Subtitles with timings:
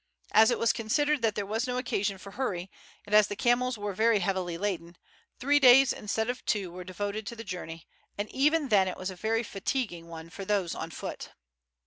[0.31, 2.71] As it was considered that there was no occasion for hurry,
[3.05, 4.97] and as the camels were very heavily laden,
[5.37, 9.11] three days instead of two were devoted to the journey, and even then it was
[9.11, 11.29] a very fatiguing one for those on foot.